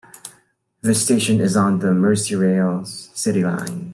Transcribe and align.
The 0.81 0.95
station 0.95 1.39
is 1.39 1.55
on 1.55 1.77
the 1.77 1.89
Merseyrail 1.89 2.87
City 3.15 3.43
Line. 3.43 3.89